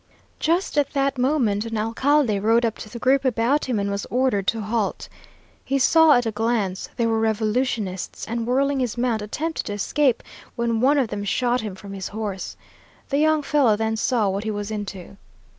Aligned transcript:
Just 0.39 0.79
at 0.79 0.89
that 0.93 1.19
moment 1.19 1.63
an 1.63 1.77
alcalde 1.77 2.39
rode 2.39 2.65
up 2.65 2.75
to 2.79 2.89
the 2.89 2.97
group 2.97 3.23
about 3.23 3.65
him, 3.65 3.77
and 3.77 3.91
was 3.91 4.07
ordered 4.09 4.47
to 4.47 4.59
halt. 4.59 5.07
He 5.63 5.77
saw 5.77 6.13
at 6.13 6.25
a 6.25 6.31
glance 6.31 6.89
they 6.97 7.05
were 7.05 7.19
revolutionists, 7.19 8.27
and 8.27 8.47
whirling 8.47 8.79
his 8.79 8.97
mount 8.97 9.21
attempted 9.21 9.67
to 9.67 9.73
escape, 9.73 10.23
when 10.55 10.79
one 10.81 10.97
of 10.97 11.09
them 11.09 11.23
shot 11.23 11.61
him 11.61 11.75
from 11.75 11.93
his 11.93 12.07
horse. 12.07 12.57
The 13.09 13.19
young 13.19 13.43
fellow 13.43 13.75
then 13.75 13.95
saw 13.95 14.27
what 14.27 14.43
he 14.43 14.49
was 14.49 14.71
into. 14.71 15.17